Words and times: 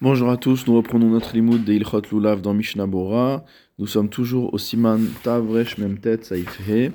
Bonjour 0.00 0.30
à 0.30 0.36
tous, 0.36 0.64
nous 0.68 0.76
reprenons 0.76 1.08
notre 1.08 1.34
limoud 1.34 1.64
de 1.64 1.72
Ilchot 1.72 2.02
Lulav 2.12 2.40
dans 2.40 2.54
Mishnah 2.54 2.86
Bora. 2.86 3.44
Nous 3.80 3.88
sommes 3.88 4.08
toujours 4.08 4.54
au 4.54 4.58
Siman 4.58 5.04
Tavresh 5.24 5.76
Memtet 5.76 6.22
Saifhe 6.22 6.92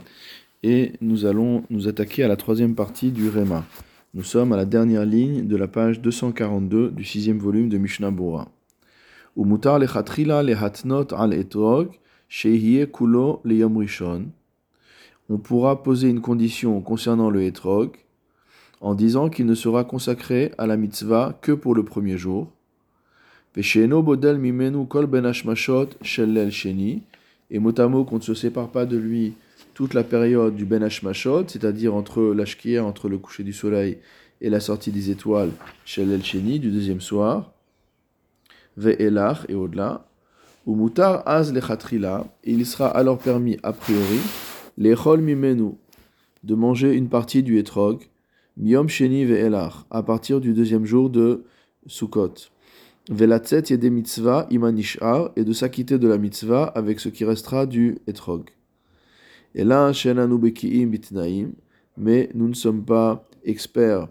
et 0.63 0.93
nous 1.01 1.25
allons 1.25 1.65
nous 1.69 1.89
attaquer 1.89 2.23
à 2.23 2.29
la 2.29 2.37
troisième 2.37 2.75
partie 2.75 3.11
du 3.11 3.27
Rema. 3.27 3.65
Nous 4.13 4.23
sommes 4.23 4.53
à 4.53 4.55
la 4.55 4.63
dernière 4.63 5.05
ligne 5.05 5.45
de 5.45 5.57
la 5.57 5.67
page 5.67 5.99
242 5.99 6.91
du 6.91 7.03
sixième 7.03 7.39
volume 7.39 7.67
de 7.67 7.77
Mishnah 7.77 8.09
Bora. 8.09 8.47
Umutar 9.35 9.79
lechatrila 9.79 10.41
lehatnot 10.41 11.13
al 11.13 11.33
etrog 11.33 11.89
shehie 12.29 12.87
kulo 12.87 13.41
leyom 13.43 13.79
rishon. 13.79 14.27
On 15.27 15.39
pourra 15.39 15.83
poser 15.83 16.07
une 16.07 16.21
condition 16.21 16.79
concernant 16.79 17.29
le 17.29 17.43
etrog 17.43 17.97
en 18.79 18.95
disant 18.95 19.27
qu'il 19.27 19.45
ne 19.45 19.55
sera 19.55 19.83
consacré 19.83 20.53
à 20.57 20.67
la 20.67 20.77
mitzvah 20.77 21.37
que 21.41 21.51
pour 21.51 21.75
le 21.75 21.83
premier 21.83 22.17
jour 22.17 22.49
bodel 23.55 24.37
mimenu 24.37 24.85
kol 24.87 25.05
ben 25.07 25.31
sheni. 25.31 27.01
Et 27.51 27.59
motamo 27.59 28.03
qu'on 28.03 28.17
ne 28.17 28.21
se 28.21 28.33
sépare 28.33 28.69
pas 28.69 28.85
de 28.85 28.97
lui 28.97 29.33
toute 29.73 29.93
la 29.93 30.03
période 30.03 30.55
du 30.55 30.65
ben 30.65 30.87
c'est-à-dire 30.89 31.93
entre 31.93 32.33
l'ashkia, 32.33 32.83
entre 32.83 33.09
le 33.09 33.17
coucher 33.17 33.43
du 33.43 33.53
soleil 33.53 33.97
et 34.41 34.49
la 34.49 34.59
sortie 34.59 34.91
des 34.91 35.09
étoiles, 35.09 35.51
shellel 35.85 36.23
sheni, 36.23 36.59
du 36.59 36.71
deuxième 36.71 37.01
soir. 37.01 37.53
Ve'elach, 38.75 39.45
et 39.49 39.55
au-delà. 39.55 40.05
Ou 40.65 40.75
mutar 40.75 41.23
az 41.27 41.53
lechatrila. 41.53 42.25
Il 42.43 42.65
sera 42.65 42.87
alors 42.87 43.19
permis, 43.19 43.57
a 43.63 43.73
priori, 43.73 44.19
lechol 44.77 45.21
mimenu, 45.21 45.73
de 46.43 46.55
manger 46.55 46.93
une 46.93 47.09
partie 47.09 47.43
du 47.43 47.57
etrog, 47.57 48.01
miom 48.57 48.87
sheni 48.87 49.25
ve'elach, 49.25 49.85
à 49.91 50.03
partir 50.03 50.39
du 50.41 50.53
deuxième 50.53 50.85
jour 50.85 51.09
de 51.09 51.43
Sukkot. 51.85 52.52
Velatzet 53.09 53.69
yede 53.69 53.89
mitzvah 53.89 54.47
imanishar, 54.49 55.31
et 55.35 55.43
de 55.43 55.51
s'acquitter 55.51 55.99
de 55.99 56.07
la 56.07 56.17
mitzvah 56.17 56.63
avec 56.63 57.01
ce 57.01 57.09
qui 57.09 57.25
restera 57.25 57.65
du 57.65 57.97
etrog. 58.07 58.49
Et 59.55 59.65
là, 59.65 59.91
bitnaim, 59.91 61.51
mais 61.97 62.29
nous 62.33 62.47
ne 62.47 62.53
sommes 62.53 62.85
pas 62.85 63.27
experts 63.43 64.07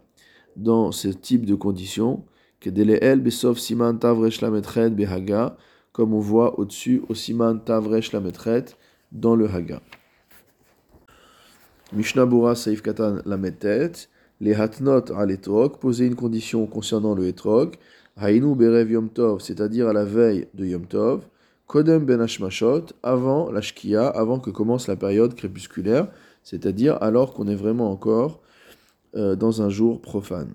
dans 0.57 0.93
ce 0.93 1.09
type 1.09 1.47
de 1.47 1.55
conditions, 1.55 2.25
besov 2.63 3.59
siman 3.59 3.99
tavresh 3.99 4.41
behaga, 4.43 5.57
comme 5.93 6.13
on 6.13 6.21
voit 6.21 6.59
au-dessus 6.59 7.03
au 7.09 7.15
siman 7.15 7.59
tavresh 7.65 8.13
lametret 8.13 8.67
dans 9.11 9.35
le 9.35 9.49
haga. 9.49 9.81
Mishnah 11.95 12.27
Bura 12.27 12.55
Saif 12.55 12.83
Katan 12.83 13.21
lametet, 13.25 14.09
les 14.41 14.55
hatnot 14.55 15.13
al 15.17 15.31
etrog, 15.31 15.79
poser 15.79 16.07
une 16.07 16.15
condition 16.15 16.67
concernant 16.67 17.15
le 17.15 17.27
etrog, 17.27 17.77
Hainu 18.21 18.55
Berev 18.55 18.91
Yom 18.91 19.09
Tov, 19.09 19.41
c'est-à-dire 19.41 19.89
à 19.89 19.93
la 19.93 20.05
veille 20.05 20.47
de 20.55 20.67
Yom 20.67 20.87
Tov, 20.87 21.23
Kodem 21.67 22.05
Ben 22.05 22.21
Hashmashot, 22.21 22.87
avant 23.03 23.51
la 23.51 23.61
Shkia, 23.61 24.07
avant 24.07 24.39
que 24.39 24.51
commence 24.51 24.89
la 24.89 24.97
période 24.97 25.35
crépusculaire, 25.35 26.09
c'est-à-dire 26.43 26.99
alors 27.01 27.33
qu'on 27.33 27.49
est 27.49 27.55
vraiment 27.55 27.91
encore 27.91 28.41
euh, 29.17 29.37
dans 29.37 29.63
un 29.63 29.71
jour 29.71 30.01
profane. 30.01 30.53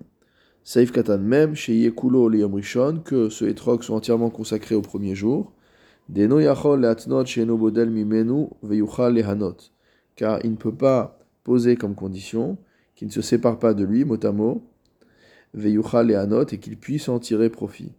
Saif 0.62 0.92
Katan 0.92 1.18
même, 1.18 1.54
chez 1.54 1.74
Yekulo 1.74 2.28
le 2.28 2.44
Rishon, 2.44 3.00
que 3.04 3.30
ce 3.30 3.44
étrog 3.46 3.82
soit 3.82 3.96
entièrement 3.96 4.30
consacré 4.30 4.74
au 4.74 4.82
premier 4.82 5.14
jour. 5.14 5.52
Deno 6.08 6.40
Yachol 6.40 6.82
Leatnot 6.82 7.24
Sheno 7.24 7.56
Bodel 7.56 7.90
Mimenu 7.90 8.48
Veyuchal 8.62 9.14
Lehanot, 9.14 9.56
car 10.14 10.40
il 10.44 10.52
ne 10.52 10.56
peut 10.56 10.74
pas 10.74 11.18
poser 11.42 11.76
comme 11.76 11.94
condition 11.94 12.58
qu'il 12.94 13.08
ne 13.08 13.12
se 13.12 13.22
sépare 13.22 13.58
pas 13.58 13.74
de 13.74 13.84
lui, 13.84 14.04
mot 14.04 14.18
à 14.22 14.32
mot, 14.32 14.62
veyuchal 15.54 16.10
et 16.10 16.54
et 16.54 16.58
qu'il 16.58 16.76
puisse 16.76 17.08
en 17.08 17.18
tirer 17.18 17.50
profit. 17.50 17.92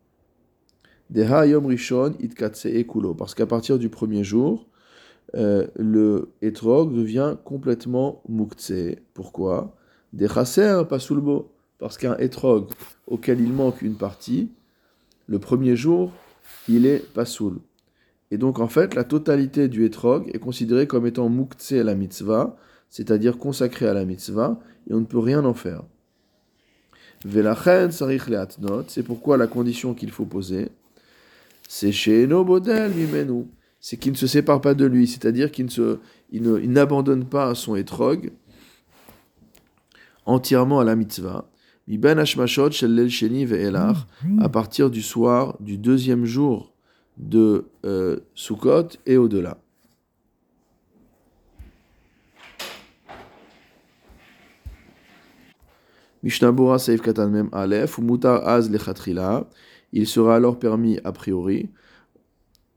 Deha 1.09 1.47
yom 1.47 1.65
rishon 1.65 2.13
itkatse 2.19 2.67
ekulo, 2.67 3.15
parce 3.15 3.33
qu'à 3.33 3.47
partir 3.47 3.79
du 3.79 3.89
premier 3.89 4.23
jour, 4.23 4.67
euh, 5.35 5.67
le 5.75 6.29
etrog 6.41 6.93
devient 6.93 7.35
complètement 7.43 8.21
muktse. 8.29 8.95
Pourquoi? 9.13 9.75
Des 10.13 10.27
chaser 10.27 10.83
pasulbo, 10.87 11.51
parce 11.79 11.97
qu'un 11.97 12.17
etrog 12.17 12.69
auquel 13.07 13.41
il 13.41 13.53
manque 13.53 13.81
une 13.81 13.95
partie, 13.95 14.51
le 15.27 15.39
premier 15.39 15.75
jour, 15.75 16.11
il 16.67 16.85
est 16.85 16.99
pasoul. 17.13 17.59
Et 18.31 18.37
donc 18.37 18.59
en 18.59 18.67
fait, 18.67 18.93
la 18.93 19.03
totalité 19.03 19.67
du 19.67 19.85
etrog 19.85 20.29
est 20.33 20.39
considérée 20.39 20.85
comme 20.85 21.07
étant 21.07 21.29
muktse 21.29 21.71
à 21.71 21.83
la 21.83 21.95
mitzvah, 21.95 22.55
c'est-à-dire 22.91 23.37
consacrée 23.37 23.87
à 23.87 23.93
la 23.93 24.05
mitzvah, 24.05 24.59
et 24.87 24.93
on 24.93 24.99
ne 24.99 25.05
peut 25.05 25.19
rien 25.19 25.45
en 25.45 25.53
faire 25.53 25.83
c'est 28.87 29.03
pourquoi 29.03 29.37
la 29.37 29.47
condition 29.47 29.93
qu'il 29.93 30.11
faut 30.11 30.25
poser, 30.25 30.69
c'est 31.67 31.91
chez 31.91 32.25
Bodel 32.27 32.91
Mimenu, 32.91 33.45
c'est 33.79 33.97
qu'il 33.97 34.11
ne 34.11 34.17
se 34.17 34.27
sépare 34.27 34.61
pas 34.61 34.73
de 34.73 34.85
lui, 34.85 35.07
c'est-à-dire 35.07 35.51
qu'il 35.51 35.67
n'abandonne 36.31 37.25
pas 37.25 37.53
son 37.55 37.75
etrog 37.75 38.31
entièrement 40.25 40.79
à 40.79 40.83
la 40.83 40.95
mitzvah. 40.95 41.49
Ben 41.87 42.19
à 44.39 44.49
partir 44.49 44.91
du 44.91 45.01
soir 45.01 45.57
du 45.59 45.77
deuxième 45.77 46.25
jour 46.25 46.73
de 47.17 47.65
euh, 47.85 48.19
Sukkot 48.35 48.89
et 49.07 49.17
au-delà. 49.17 49.57
Mishnabura 56.21 56.79
Saif 56.79 57.01
Katan 57.01 57.29
Mem 57.29 57.49
Aleph, 57.51 57.97
Mutar 57.99 58.47
Az 58.47 58.69
Lechatrila, 58.69 59.47
il 59.93 60.05
sera 60.05 60.35
alors 60.35 60.59
permis 60.59 60.99
a 61.03 61.11
priori, 61.11 61.69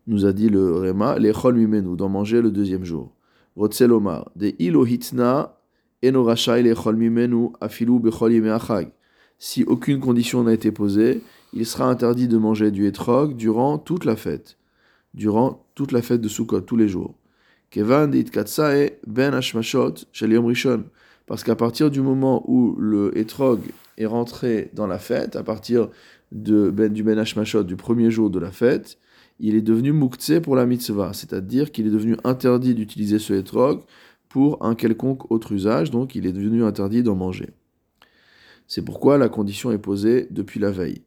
nous 0.06 0.26
a 0.26 0.32
dit 0.32 0.48
le 0.48 0.76
Rema, 0.76 1.18
Lechol 1.18 1.56
Mimenu, 1.56 1.96
d'en 1.96 2.08
manger 2.08 2.40
le 2.40 2.50
deuxième 2.50 2.84
jour. 2.84 3.12
Rotzelomar, 3.56 4.30
de 4.36 4.52
Ilohitna, 4.58 5.58
Enorachai 6.04 6.62
Lechol 6.62 6.96
Mimenu, 6.96 7.50
Afilu 7.60 7.98
Bechol 7.98 8.48
Achag. 8.48 8.92
Si 9.38 9.64
aucune 9.64 9.98
condition 9.98 10.44
n'a 10.44 10.52
été 10.52 10.70
posée, 10.70 11.20
il 11.52 11.66
sera 11.66 11.86
interdit 11.88 12.28
de 12.28 12.38
manger 12.38 12.70
du 12.70 12.86
etrog 12.86 13.34
durant 13.36 13.76
toute 13.76 14.04
la 14.04 14.14
fête, 14.14 14.56
durant 15.14 15.66
toute 15.74 15.90
la 15.90 16.00
fête 16.00 16.20
de 16.20 16.28
Sukkot, 16.28 16.60
tous 16.60 16.76
les 16.76 16.88
jours. 16.88 17.14
Kevan 17.70 18.08
dit 18.08 18.24
Katsae 18.24 18.92
Ben 19.06 19.34
Hashmashot, 19.34 19.94
Shel 20.12 20.32
Yom 20.32 20.46
Rishon 20.46 20.84
parce 21.32 21.44
qu'à 21.44 21.56
partir 21.56 21.90
du 21.90 22.02
moment 22.02 22.44
où 22.46 22.76
le 22.78 23.16
etrog 23.16 23.60
est 23.96 24.04
rentré 24.04 24.68
dans 24.74 24.86
la 24.86 24.98
fête, 24.98 25.34
à 25.34 25.42
partir 25.42 25.88
de 26.30 26.68
ben, 26.68 26.92
du 26.92 27.02
Ben 27.02 27.18
Hashmashot, 27.18 27.62
du 27.62 27.74
premier 27.74 28.10
jour 28.10 28.28
de 28.28 28.38
la 28.38 28.50
fête, 28.50 28.98
il 29.40 29.54
est 29.54 29.62
devenu 29.62 29.92
muktse 29.94 30.42
pour 30.42 30.56
la 30.56 30.66
mitzvah, 30.66 31.14
c'est-à-dire 31.14 31.72
qu'il 31.72 31.86
est 31.86 31.90
devenu 31.90 32.18
interdit 32.24 32.74
d'utiliser 32.74 33.18
ce 33.18 33.32
etrog 33.32 33.80
pour 34.28 34.62
un 34.62 34.74
quelconque 34.74 35.30
autre 35.30 35.52
usage, 35.52 35.90
donc 35.90 36.14
il 36.14 36.26
est 36.26 36.34
devenu 36.34 36.64
interdit 36.64 37.02
d'en 37.02 37.16
manger. 37.16 37.48
C'est 38.66 38.84
pourquoi 38.84 39.16
la 39.16 39.30
condition 39.30 39.72
est 39.72 39.78
posée 39.78 40.26
depuis 40.30 40.60
la 40.60 40.70
veille. 40.70 41.00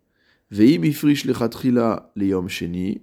Veim 0.49 0.85
ifrish 0.85 1.25
lechatrila 1.25 2.11
leyom 2.15 2.49
sheni, 2.49 3.01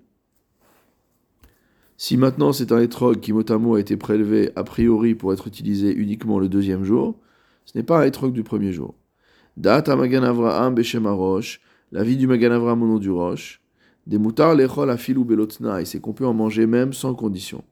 si 2.03 2.17
maintenant 2.17 2.53
c'est 2.53 2.73
un 2.73 2.81
etrog 2.81 3.21
qui 3.21 3.33
mot 3.33 3.45
a 3.77 3.79
été 3.79 3.97
prélevé 3.97 4.51
a 4.57 4.65
priori 4.65 5.15
pour 5.15 5.33
être 5.33 5.47
utilisé 5.47 5.95
uniquement 5.95 6.41
le 6.41 6.49
deuxième 6.49 6.83
jour, 6.83 7.17
ce 7.65 7.79
n'est 7.79 7.85
pas 7.85 8.01
un 8.01 8.07
etrog 8.07 8.33
du 8.33 8.43
premier 8.43 8.73
jour. 8.73 8.97
Data 9.57 9.95
Magan 9.95 10.25
Avraham 10.25 10.75
Beshem 10.75 11.07
la 11.93 12.03
vie 12.03 12.17
du 12.17 12.27
Magan 12.27 12.51
Avraham 12.51 12.99
du 12.99 13.09
roche. 13.09 13.63
Des 14.09 14.19
moutards 14.19 14.57
lechol 14.57 14.91
afilu 14.91 15.23
belotna, 15.23 15.81
et 15.81 15.85
c'est 15.85 16.01
qu'on 16.01 16.13
peut 16.13 16.27
en 16.27 16.35
manger 16.35 16.67
même 16.67 16.93
sans 16.93 17.15
condition. 17.15 17.63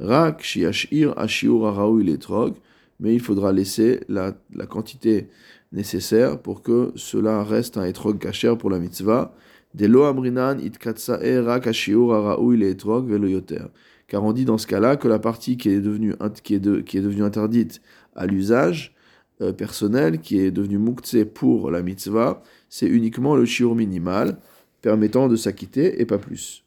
Rak 0.00 0.42
shiashir 0.42 1.18
ashiur 1.18 1.66
araoui 1.66 2.10
etrog, 2.10 2.56
mais 3.00 3.14
il 3.14 3.20
faudra 3.20 3.54
laisser 3.54 4.00
la, 4.10 4.34
la, 4.54 4.66
quantité 4.66 5.30
nécessaire 5.72 6.42
pour 6.42 6.60
que 6.60 6.92
cela 6.94 7.42
reste 7.42 7.78
un 7.78 7.86
etrog 7.86 8.18
kacher 8.18 8.54
pour 8.58 8.68
la 8.68 8.78
mitzvah, 8.78 9.34
Car 14.08 14.24
on 14.24 14.32
dit 14.32 14.44
dans 14.44 14.58
ce 14.58 14.66
cas-là 14.66 14.96
que 14.96 15.08
la 15.08 15.18
partie 15.18 15.56
qui 15.56 15.68
est 15.68 15.80
devenue, 15.80 16.14
qui 16.42 16.54
est 16.54 16.84
qui 16.84 16.98
est 16.98 17.00
devenue 17.02 17.22
interdite 17.24 17.82
à 18.14 18.26
l'usage 18.26 18.94
euh, 19.42 19.52
personnel, 19.52 20.20
qui 20.20 20.38
est 20.38 20.50
devenue 20.50 20.78
muktse 20.78 21.16
pour 21.34 21.70
la 21.70 21.82
mitzvah, 21.82 22.42
c'est 22.70 22.86
uniquement 22.86 23.36
le 23.36 23.44
shiur 23.44 23.74
minimal, 23.74 24.38
permettant 24.80 25.28
de 25.28 25.36
s'acquitter 25.36 26.00
et 26.00 26.06
pas 26.06 26.18
plus. 26.18 26.64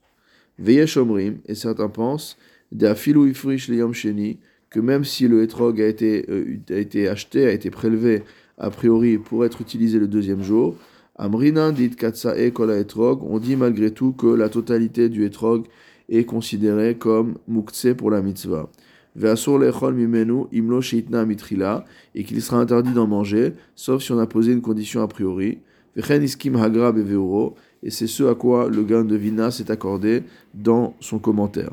Veyesh 0.59 0.97
omrim, 0.97 1.39
et 1.47 1.55
certains 1.55 1.89
pensent, 1.89 2.37
sheni, 2.71 4.39
que 4.69 4.79
même 4.79 5.03
si 5.03 5.27
le 5.27 5.41
etrog 5.41 5.81
a 5.81 5.87
été, 5.87 6.25
euh, 6.29 6.59
a 6.69 6.75
été 6.75 7.07
acheté, 7.07 7.47
a 7.47 7.51
été 7.51 7.71
prélevé 7.71 8.23
a 8.59 8.69
priori 8.69 9.17
pour 9.17 9.45
être 9.45 9.61
utilisé 9.61 9.97
le 9.97 10.07
deuxième 10.07 10.43
jour, 10.43 10.75
Amrinan 11.21 11.73
dit 11.73 11.97
katsae 11.99 12.53
kola 12.55 12.77
etrog, 12.79 13.25
on 13.29 13.39
dit 13.39 13.57
malgré 13.57 13.91
tout 13.91 14.13
que 14.13 14.27
la 14.27 14.47
totalité 14.47 15.09
du 15.09 15.25
etrog 15.25 15.65
est 16.07 16.23
considérée 16.23 16.95
comme 16.95 17.33
muktse 17.45 17.87
pour 17.97 18.09
la 18.09 18.21
mitzvah. 18.21 18.69
Ve'asur 19.17 19.59
lechol 19.59 19.95
mimenu 19.95 20.45
imlo 20.53 20.79
sheitna 20.79 21.25
mitrila, 21.25 21.83
et 22.15 22.23
qu'il 22.23 22.41
sera 22.41 22.61
interdit 22.61 22.93
d'en 22.93 23.05
manger, 23.05 23.51
sauf 23.75 24.01
si 24.01 24.13
on 24.13 24.19
a 24.19 24.27
posé 24.27 24.53
une 24.53 24.61
condition 24.61 25.01
a 25.01 25.09
priori. 25.09 25.57
Vechen 25.93 26.23
iskim 26.23 26.55
hagra 26.55 26.93
beveuro, 26.93 27.55
et 27.83 27.89
c'est 27.89 28.07
ce 28.07 28.23
à 28.23 28.35
quoi 28.35 28.69
le 28.69 28.81
gain 28.83 29.03
de 29.03 29.17
Vina 29.17 29.51
s'est 29.51 29.69
accordé 29.69 30.23
dans 30.53 30.95
son 31.01 31.19
commentaire. 31.19 31.71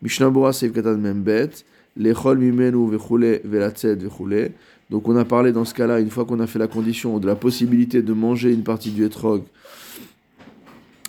Mishnah 0.00 0.30
Bora 0.30 0.54
Seif 0.54 0.72
Katan 0.72 0.96
Membet, 0.96 1.50
Mimenu 1.96 2.90
Vechule 2.90 3.42
Velatzet 3.44 3.96
Vechule. 3.96 4.52
Donc 4.90 5.08
on 5.08 5.16
a 5.16 5.24
parlé 5.24 5.52
dans 5.52 5.64
ce 5.64 5.72
cas-là, 5.72 6.00
une 6.00 6.10
fois 6.10 6.24
qu'on 6.24 6.40
a 6.40 6.46
fait 6.46 6.58
la 6.58 6.66
condition 6.66 7.18
de 7.18 7.26
la 7.26 7.36
possibilité 7.36 8.02
de 8.02 8.12
manger 8.12 8.52
une 8.52 8.64
partie 8.64 8.90
du 8.90 9.04
etrog 9.04 9.42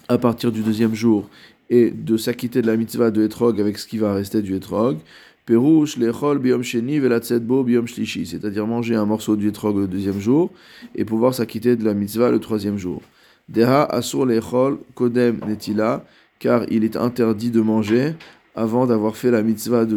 à 0.07 0.17
partir 0.17 0.51
du 0.51 0.61
deuxième 0.61 0.93
jour 0.93 1.27
et 1.69 1.89
de 1.89 2.15
s'acquitter 2.15 2.61
de 2.61 2.67
la 2.67 2.77
mitzvah 2.77 3.09
de 3.09 3.23
etrog 3.23 3.59
avec 3.59 3.79
ce 3.79 3.87
qui 3.87 3.97
va 3.97 4.13
rester 4.13 4.41
du 4.41 4.55
etrog. 4.55 4.97
Perouche, 5.45 5.97
lechol, 5.97 6.37
biom 6.37 6.61
sheni, 6.61 6.99
bo 7.41 7.63
biom. 7.63 7.87
C'est-à-dire 7.87 8.67
manger 8.67 8.95
un 8.95 9.05
morceau 9.05 9.35
du 9.35 9.49
etrog 9.49 9.77
le 9.77 9.87
deuxième 9.87 10.19
jour 10.19 10.51
et 10.93 11.03
pouvoir 11.03 11.33
s'acquitter 11.33 11.75
de 11.75 11.83
la 11.83 11.95
mitzvah 11.95 12.29
le 12.29 12.39
troisième 12.39 12.77
jour. 12.77 13.01
Deha 13.49 13.83
asur 13.85 14.27
lechol, 14.27 14.77
kodem 14.93 15.39
netila, 15.47 16.05
car 16.37 16.65
il 16.69 16.83
est 16.83 16.95
interdit 16.95 17.49
de 17.49 17.61
manger 17.61 18.13
avant 18.53 18.85
d'avoir 18.85 19.15
fait 19.15 19.31
la 19.31 19.41
mitzvah 19.41 19.85
de 19.85 19.95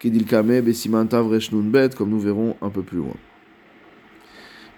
Kedilkame 0.00 0.62
besimantav 0.62 1.28
comme 1.94 2.08
nous 2.08 2.20
verrons 2.20 2.56
un 2.62 2.70
peu 2.70 2.80
plus 2.80 2.96
loin. 2.96 3.16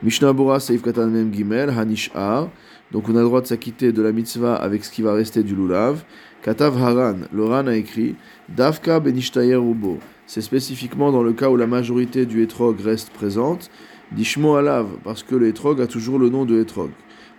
Mishnah 0.03 0.33
Bora 0.33 0.59
Seif 0.59 0.83
Katan 0.83 1.07
Mem 1.07 1.33
Gimel, 1.33 1.71
Hanishar. 1.71 2.51
Donc 2.91 3.09
on 3.09 3.15
a 3.15 3.21
le 3.21 3.27
droit 3.27 3.41
de 3.41 3.47
s'acquitter 3.47 3.93
de 3.93 4.03
la 4.03 4.11
mitzvah 4.11 4.57
avec 4.57 4.85
ce 4.85 4.91
qui 4.91 5.01
va 5.01 5.15
rester 5.15 5.45
du 5.45 5.55
lulav. 5.55 6.03
Katav 6.43 6.77
Haran, 6.77 7.19
le 7.33 7.45
Ran 7.45 7.69
a 7.69 7.77
écrit 7.77 8.17
Davka 8.49 8.99
benishtayer 8.99 9.55
ubo. 9.55 10.01
C'est 10.27 10.41
spécifiquement 10.41 11.13
dans 11.13 11.23
le 11.23 11.33
cas 11.33 11.51
où 11.51 11.57
la 11.57 11.69
majorité 11.69 12.27
du 12.27 12.43
etrog 12.43 12.81
reste 12.81 13.11
présente. 13.11 13.71
Dishmo 14.11 14.57
alav, 14.57 14.89
parce 15.05 15.23
que 15.23 15.37
le 15.37 15.47
etrog 15.47 15.81
a 15.81 15.87
toujours 15.87 16.19
le 16.19 16.31
nom 16.31 16.45
de 16.45 16.61
etrog. 16.61 16.91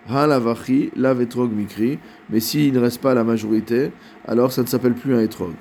Halavachi, 0.07 0.91
lav 0.95 1.21
etrog 1.21 1.51
mikri. 1.51 1.99
Mais 2.29 2.39
s'il 2.39 2.71
ne 2.71 2.79
reste 2.79 3.01
pas 3.01 3.13
la 3.13 3.25
majorité, 3.25 3.91
alors 4.25 4.53
ça 4.53 4.61
ne 4.61 4.67
s'appelle 4.67 4.93
plus 4.93 5.13
un 5.13 5.19
etrog. 5.19 5.51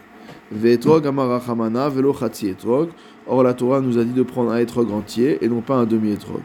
Ve'etrog 0.54 1.06
amarachamana 1.06 1.88
velo 1.88 2.12
etrog. 2.12 2.90
Or 3.26 3.42
la 3.42 3.54
Torah 3.54 3.80
nous 3.80 3.98
a 3.98 4.04
dit 4.04 4.12
de 4.12 4.22
prendre 4.22 4.50
un 4.50 4.58
etrog 4.58 4.90
entier 4.90 5.42
et 5.42 5.48
non 5.48 5.60
pas 5.60 5.76
un 5.76 5.86
demi-etrog. 5.86 6.42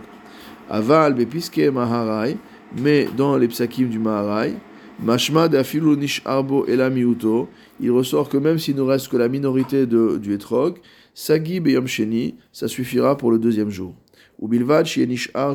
Aval 0.70 1.14
bepiske 1.14 1.72
maharai, 1.72 2.38
mais 2.78 3.08
dans 3.18 3.36
les 3.38 3.48
psakim 3.48 3.90
du 3.90 4.00
maharai, 4.00 4.54
Mashma 5.00 5.48
de 5.48 5.96
nish 5.96 6.24
arbo 6.26 6.66
miuto, 6.66 7.48
il 7.80 7.92
ressort 7.92 8.30
que 8.30 8.38
même 8.38 8.58
s'il 8.58 8.76
ne 8.76 8.82
reste 8.82 9.10
que 9.10 9.18
la 9.18 9.28
minorité 9.28 9.86
de, 9.86 10.18
du 10.18 10.34
etrog, 10.34 10.80
sagi 11.14 11.60
beyom 11.60 11.86
sheni, 11.86 12.36
ça 12.52 12.68
suffira 12.68 13.16
pour 13.16 13.30
le 13.32 13.38
deuxième 13.38 13.70
jour. 13.70 13.94
Ou 14.40 14.48
bilvad 14.48 14.88
nish 15.08 15.30
ar 15.36 15.54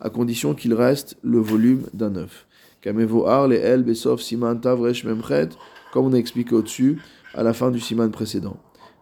à 0.00 0.10
condition 0.10 0.54
qu'il 0.54 0.74
reste 0.74 1.16
le 1.22 1.40
volume 1.40 1.82
d'un 1.92 2.14
œuf. 2.14 2.46
Kamevo 2.80 3.26
ar 3.26 3.48
le 3.48 3.56
el 3.56 3.82
besof 3.82 4.20
siman 4.22 4.60
tavresh 4.60 5.04
memchet, 5.04 5.48
comme 5.92 6.06
on 6.06 6.12
a 6.12 6.16
expliqué 6.16 6.54
au-dessus, 6.54 6.98
à 7.34 7.42
la 7.42 7.52
fin 7.52 7.70
du 7.70 7.80
siman 7.80 8.10
précédent. 8.10 8.56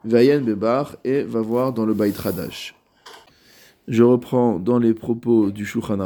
Vayen 0.04 0.40
bebar 0.40 0.96
et 1.04 1.22
va 1.22 1.40
voir 1.40 1.72
dans 1.72 1.86
le 1.86 1.94
Bait 1.94 2.12
Radash. 2.16 2.74
Je 3.88 4.02
reprends 4.02 4.58
dans 4.58 4.78
les 4.78 4.94
propos 4.94 5.50
du 5.50 5.64
Shulchan 5.64 6.00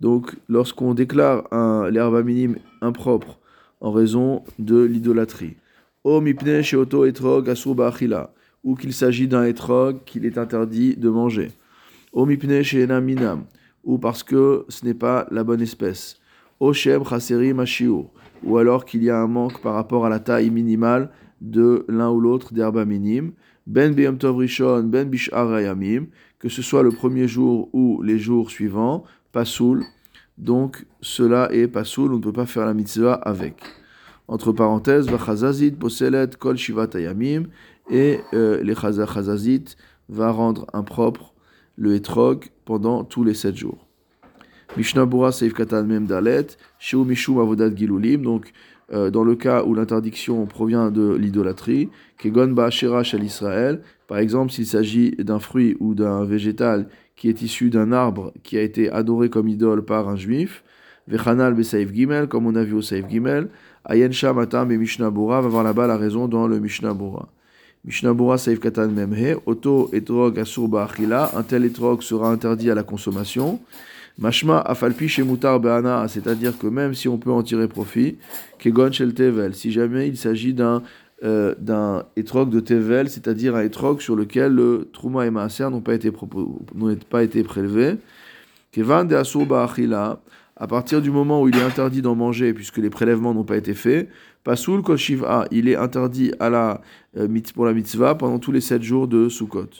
donc, 0.00 0.34
lorsqu'on 0.48 0.94
déclare 0.94 1.46
un, 1.52 1.90
l'herbe 1.90 2.24
minime 2.24 2.56
impropre 2.80 3.38
en 3.80 3.92
raison 3.92 4.42
de 4.58 4.80
l'idolâtrie, 4.82 5.56
ou 6.04 6.20
qu'il 8.74 8.92
s'agit 8.92 9.28
d'un 9.28 9.44
etrog 9.44 10.04
qu'il 10.04 10.24
est 10.24 10.38
interdit 10.38 10.96
de 10.96 11.08
manger, 11.10 11.52
minam, 12.14 13.44
ou 13.84 13.98
parce 13.98 14.22
que 14.22 14.64
ce 14.68 14.84
n'est 14.84 14.94
pas 14.94 15.26
la 15.30 15.44
bonne 15.44 15.60
espèce, 15.60 16.18
ou 18.44 18.58
alors 18.58 18.84
qu'il 18.84 19.02
y 19.02 19.10
a 19.10 19.18
un 19.18 19.26
manque 19.26 19.60
par 19.60 19.74
rapport 19.74 20.06
à 20.06 20.08
la 20.08 20.18
taille 20.18 20.50
minimale 20.50 21.10
de 21.40 21.84
l'un 21.88 22.10
ou 22.10 22.20
l'autre 22.20 22.52
d'herbe 22.54 22.84
minime, 22.86 23.32
ben 23.66 23.94
biyam 23.94 24.18
tov 24.18 24.38
rishon, 24.38 24.82
ben 24.84 25.08
bishar 25.08 25.48
que 26.38 26.48
ce 26.48 26.62
soit 26.62 26.82
le 26.82 26.90
premier 26.90 27.28
jour 27.28 27.68
ou 27.72 28.02
les 28.02 28.18
jours 28.18 28.50
suivants, 28.50 29.04
pasoul. 29.32 29.84
Donc 30.38 30.86
cela 31.02 31.52
est 31.52 31.68
pasoul, 31.68 32.12
on 32.12 32.16
ne 32.16 32.22
peut 32.22 32.32
pas 32.32 32.46
faire 32.46 32.64
la 32.64 32.74
mitzvah 32.74 33.14
avec. 33.14 33.62
Entre 34.26 34.52
parenthèses, 34.52 35.06
vachazazit 35.08 35.72
poselet 35.72 36.30
kol 36.38 36.56
shivat 36.56 36.90
ayamim 36.94 37.44
et 37.90 38.20
euh, 38.32 38.62
les 38.62 38.74
chazazit 38.74 39.76
va 40.08 40.30
rendre 40.30 40.66
impropre 40.72 41.34
le 41.76 41.94
etrog 41.94 42.46
pendant 42.64 43.04
tous 43.04 43.24
les 43.24 43.34
sept 43.34 43.56
jours. 43.56 43.89
Mishnah 44.76 45.04
Bura 45.04 45.32
Seif 45.32 45.52
Katan 45.52 45.84
Mem 45.84 46.06
Dalet, 46.06 46.46
Sheu 46.78 47.04
Mishum 47.04 47.40
Avodat 47.40 47.74
Gilulim, 47.74 48.22
donc 48.22 48.52
euh, 48.92 49.10
dans 49.10 49.24
le 49.24 49.34
cas 49.34 49.64
où 49.64 49.74
l'interdiction 49.74 50.46
provient 50.46 50.90
de 50.90 51.14
l'idolâtrie, 51.14 51.88
Kegon 52.18 52.48
Ba'ashera 52.48 53.02
Shel 53.02 53.24
Israël, 53.24 53.82
par 54.06 54.18
exemple 54.18 54.52
s'il 54.52 54.66
s'agit 54.66 55.12
d'un 55.12 55.38
fruit 55.38 55.76
ou 55.80 55.94
d'un 55.94 56.24
végétal 56.24 56.88
qui 57.16 57.28
est 57.28 57.42
issu 57.42 57.70
d'un 57.70 57.92
arbre 57.92 58.32
qui 58.42 58.56
a 58.58 58.62
été 58.62 58.90
adoré 58.90 59.28
comme 59.28 59.48
idole 59.48 59.84
par 59.84 60.08
un 60.08 60.16
juif, 60.16 60.64
Vechanal 61.08 61.54
Besaif 61.54 61.92
Gimel, 61.92 62.28
comme 62.28 62.46
on 62.46 62.54
a 62.54 62.62
vu 62.62 62.74
au 62.74 62.82
Saif 62.82 63.08
Gimel, 63.08 63.48
Ayen 63.84 64.12
Shamatam 64.12 64.70
et 64.70 64.78
Mishnah 64.78 65.10
Bora, 65.10 65.40
va 65.40 65.48
voir 65.48 65.64
là-bas 65.64 65.86
la 65.86 65.96
raison 65.96 66.28
dans 66.28 66.46
le 66.46 66.60
Mishnah 66.60 66.94
Bora. 66.94 67.28
Mishnah 67.84 68.12
Bora 68.12 68.38
Saif 68.38 68.60
Katan 68.60 68.88
Memhe, 68.88 69.36
Oto 69.46 69.90
Etrog 69.92 70.38
Asur 70.38 70.68
Ba'achila, 70.68 71.32
un 71.34 71.42
tel 71.42 71.64
etrog 71.64 72.02
sera 72.02 72.30
interdit 72.30 72.70
à 72.70 72.74
la 72.74 72.84
consommation. 72.84 73.60
Mashma 74.18 74.60
afalpi 74.60 75.08
shemutar 75.08 75.60
be'ana, 75.60 76.06
c'est-à-dire 76.08 76.58
que 76.58 76.66
même 76.66 76.94
si 76.94 77.08
on 77.08 77.16
peut 77.16 77.30
en 77.30 77.42
tirer 77.42 77.68
profit, 77.68 78.18
kegon 78.58 78.92
shel 78.92 79.14
tevel, 79.14 79.54
si 79.54 79.72
jamais 79.72 80.08
il 80.08 80.16
s'agit 80.16 80.52
d'un 80.52 80.82
euh, 81.22 81.54
d'un 81.58 82.04
de 82.16 82.60
tevel, 82.60 83.10
c'est-à-dire 83.10 83.54
un 83.54 83.62
étrog 83.62 84.00
sur 84.00 84.16
lequel 84.16 84.54
le 84.54 84.88
trouma 84.92 85.26
et 85.26 85.30
maaser 85.30 85.70
n'ont 85.70 85.80
pas 85.80 85.94
été 85.94 86.10
n'ont 86.74 86.96
pas 87.08 87.22
été 87.22 87.42
prélevés, 87.42 87.96
kevan 88.72 89.06
de 89.06 89.14
asur 89.14 89.46
ba'achila, 89.46 90.20
à 90.56 90.66
partir 90.66 91.00
du 91.00 91.10
moment 91.10 91.42
où 91.42 91.48
il 91.48 91.56
est 91.56 91.62
interdit 91.62 92.02
d'en 92.02 92.14
manger 92.14 92.52
puisque 92.52 92.78
les 92.78 92.90
prélèvements 92.90 93.34
n'ont 93.34 93.44
pas 93.44 93.56
été 93.56 93.74
faits, 93.74 94.08
pasul 94.44 94.82
kol 94.82 94.96
shiva, 94.98 95.46
il 95.50 95.68
est 95.68 95.76
interdit 95.76 96.32
à 96.40 96.50
la 96.50 96.80
euh, 97.16 97.28
pour 97.54 97.64
la 97.64 97.72
mitzvah 97.72 98.14
pendant 98.14 98.38
tous 98.38 98.52
les 98.52 98.60
sept 98.60 98.82
jours 98.82 99.08
de 99.08 99.28
Sukkot. 99.28 99.70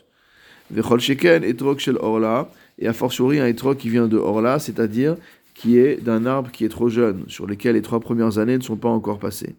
Vechol 0.71 1.01
sheken 1.01 1.43
etrog 1.45 1.79
shel 1.79 1.97
orla 2.01 2.49
et 2.81 2.89
a 2.89 2.93
fortiori 2.93 3.39
un 3.39 3.47
étrog 3.47 3.77
qui 3.77 3.89
vient 3.89 4.09
de 4.09 4.17
Orla, 4.17 4.59
c'est-à-dire 4.59 5.17
qui 5.55 5.79
est 5.79 6.03
d'un 6.03 6.25
arbre 6.25 6.51
qui 6.51 6.65
est 6.65 6.71
trop 6.71 6.89
jeune, 6.89 7.25
sur 7.29 7.47
lequel 7.47 7.75
les 7.75 7.83
trois 7.83 8.01
premières 8.01 8.39
années 8.39 8.57
ne 8.57 8.63
sont 8.63 8.77
pas 8.77 8.89
encore 8.89 9.19
passées. 9.19 9.55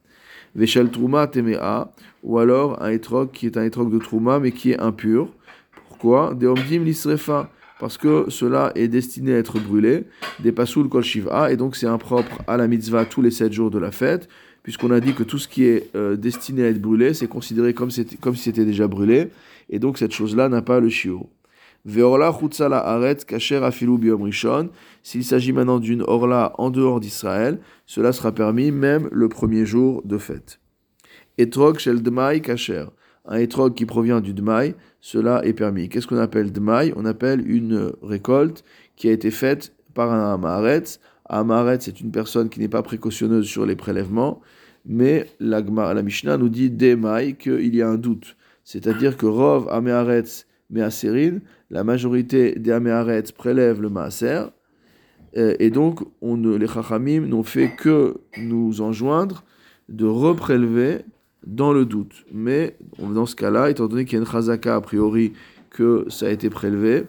Veshel 0.56 0.90
Trouma 0.90 1.28
Temea, 1.28 1.94
ou 2.24 2.40
alors 2.40 2.82
un 2.82 2.90
étrog 2.90 3.32
qui 3.32 3.46
est 3.46 3.58
un 3.58 3.64
étrog 3.64 3.92
de 3.92 4.00
Trouma 4.00 4.40
mais 4.40 4.52
qui 4.52 4.72
est 4.72 4.80
impur. 4.80 5.30
Pourquoi? 5.88 6.34
Des 6.34 6.48
Omdim 6.48 6.84
Lisrefa, 6.84 7.50
parce 7.80 7.98
que 7.98 8.26
cela 8.30 8.72
est 8.76 8.88
destiné 8.88 9.36
à 9.36 9.38
être 9.38 9.60
brûlé, 9.60 10.06
des 10.40 10.52
Pasoul 10.52 10.90
Kol 10.90 11.04
Shiva, 11.04 11.52
et 11.52 11.58
donc 11.58 11.76
c'est 11.76 11.88
impropre 11.88 12.42
à 12.48 12.58
la 12.58 12.68
mitzvah 12.68 13.06
tous 13.06 13.22
les 13.22 13.32
sept 13.32 13.54
jours 13.54 13.70
de 13.70 13.80
la 13.80 13.92
fête, 13.92 14.28
puisqu'on 14.64 14.92
a 14.92 15.00
dit 15.00 15.14
que 15.14 15.24
tout 15.24 15.38
ce 15.38 15.48
qui 15.48 15.66
est 15.66 15.90
euh, 15.96 16.16
destiné 16.16 16.64
à 16.64 16.70
être 16.70 16.82
brûlé, 16.82 17.14
c'est 17.14 17.28
considéré 17.28 17.74
comme, 17.74 17.90
comme 18.20 18.36
si 18.36 18.44
c'était 18.44 18.66
déjà 18.66 18.88
brûlé, 18.88 19.30
et 19.70 19.80
donc 19.80 20.00
cette 20.00 20.12
chose-là 20.12 20.50
n'a 20.50 20.62
pas 20.62 20.80
le 20.80 20.90
shiur. 20.90 21.26
Veorla 21.86 22.32
chutzala 22.32 22.80
aret 22.80 23.26
kacher 23.26 23.64
afilu 23.64 23.98
biom 23.98 24.24
rishon. 24.24 24.70
S'il 25.04 25.24
s'agit 25.24 25.54
maintenant 25.54 25.80
d'une 25.80 26.04
orla 26.04 26.54
en 26.58 26.70
dehors 26.70 27.00
d'Israël, 27.00 27.60
cela 27.86 28.12
sera 28.12 28.32
permis 28.32 28.72
même 28.72 29.10
le 29.12 29.30
premier 29.30 29.66
jour 29.66 30.02
de 30.06 30.18
fête. 30.18 30.60
Etrog 31.38 31.80
shel 31.80 32.02
dmai 32.02 32.42
kacher. 32.42 32.86
Un 33.26 33.38
etrog 33.38 33.76
qui 33.76 33.86
provient 33.86 34.22
du 34.22 34.34
dmai, 34.34 34.76
cela 35.00 35.46
est 35.46 35.54
permis. 35.54 35.90
Qu'est-ce 35.90 36.08
qu'on 36.08 36.18
appelle 36.18 36.52
dmai? 36.52 36.94
On 36.96 37.06
appelle 37.06 37.50
une 37.50 37.92
récolte 38.02 38.64
qui 38.96 39.10
a 39.10 39.12
été 39.12 39.32
faite 39.32 39.74
par 39.94 40.12
un 40.12 40.34
amaret. 40.34 40.84
Amaret, 41.26 41.78
c'est 41.82 42.02
une 42.02 42.12
personne 42.12 42.50
qui 42.50 42.60
n'est 42.60 42.68
pas 42.68 42.84
précautionneuse 42.84 43.46
sur 43.46 43.66
les 43.66 43.76
prélèvements, 43.76 44.42
mais 44.86 45.28
la, 45.40 45.62
Mishnah 46.02 46.38
nous 46.38 46.50
dit 46.50 46.70
demai 46.70 47.34
qu'il 47.34 47.74
y 47.74 47.82
a 47.82 47.90
un 47.90 47.98
doute. 47.98 48.36
C'est-à-dire 48.64 49.18
que 49.18 49.26
Rov 49.26 49.68
Ameharetz 49.70 50.46
Measerin, 50.70 51.40
la 51.72 51.84
majorité 51.86 52.60
des 52.60 52.72
Améharetz 52.72 53.32
prélèvent 53.32 53.82
le 53.82 53.90
Maaser, 53.90 54.44
euh, 55.38 55.56
et 55.60 55.70
donc 55.70 56.02
on 56.22 56.36
les 56.36 56.68
Chachamim 56.68 57.22
n'ont 57.22 57.44
fait 57.44 57.72
que 57.76 58.18
nous 58.38 58.82
enjoindre 58.82 59.44
de 59.88 60.06
reprélever 60.06 61.00
dans 61.48 61.72
le 61.72 61.86
doute. 61.86 62.26
Mais 62.32 62.76
dans 63.00 63.26
ce 63.26 63.36
cas-là, 63.36 63.70
étant 63.70 63.88
donné 63.88 64.04
qu'il 64.04 64.18
y 64.18 64.18
a 64.18 64.24
une 64.24 64.30
chazaka 64.30 64.76
a 64.76 64.82
priori 64.82 65.34
que 65.70 66.06
ça 66.10 66.28
a 66.28 66.30
été 66.30 66.50
prélevé, 66.50 67.06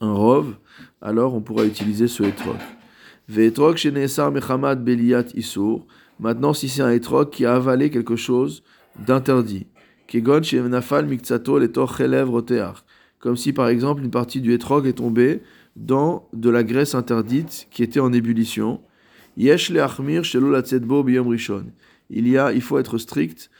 un 0.00 0.12
rov, 0.12 0.54
alors 1.02 1.34
on 1.34 1.40
pourra 1.40 1.64
utiliser 1.64 2.06
ce 2.06 2.22
etrog. 2.22 2.56
Ve'etrog 3.28 3.76
shenesar 3.76 4.30
mechamad 4.30 4.84
beliat 4.84 5.24
isur. 5.34 5.84
Maintenant, 6.20 6.54
si 6.54 6.68
c'est 6.68 6.82
un 6.82 6.90
etrog 6.90 7.30
qui 7.30 7.44
a 7.44 7.56
avalé 7.56 7.90
quelque 7.90 8.14
chose 8.14 8.62
d'interdit, 9.04 9.66
kegon 10.06 10.40
mikzato 11.08 11.58
comme 13.18 13.36
si 13.36 13.52
par 13.52 13.68
exemple 13.68 14.02
une 14.02 14.10
partie 14.10 14.40
du 14.40 14.52
etrog 14.52 14.86
est 14.86 14.94
tombée 14.94 15.40
dans 15.76 16.28
de 16.32 16.50
la 16.50 16.64
graisse 16.64 16.94
interdite 16.94 17.68
qui 17.70 17.82
était 17.82 18.00
en 18.00 18.12
ébullition. 18.12 18.80
Rishon. 19.38 20.44
Il 22.08 22.28
y 22.28 22.38
a, 22.38 22.52
il 22.52 22.62
faut 22.62 22.78
être 22.78 22.98
strict 22.98 23.50